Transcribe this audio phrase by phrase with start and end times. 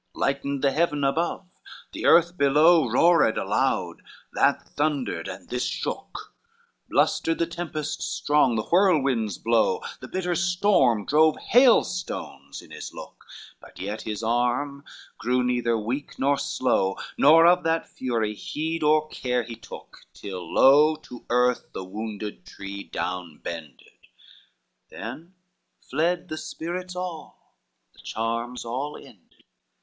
[0.15, 1.45] XXXVII Lightened the heavens above,
[1.93, 4.01] the earth below Roared loud,
[4.33, 6.33] that thundered, and this shook;
[6.89, 13.23] Blustered the tempests strong, the whirlwinds blow, The bitter storm drove hailstones in his look;
[13.59, 14.85] But yet his arm
[15.19, 20.51] grew neither weak nor slow, Nor of that fury heed or care he took, Till
[20.51, 23.99] low to earth the wounded tree down bended;
[24.89, 25.35] Then
[25.79, 27.55] fled the spirits all,
[27.93, 29.43] the charms all ended.